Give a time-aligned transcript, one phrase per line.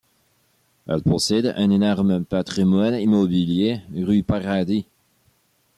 [0.87, 4.87] Elle possède un énorme patrimoine immobilier rue Paradis.